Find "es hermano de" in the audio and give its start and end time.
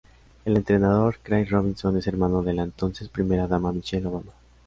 1.95-2.55